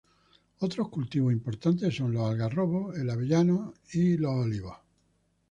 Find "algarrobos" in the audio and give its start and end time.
2.27-2.97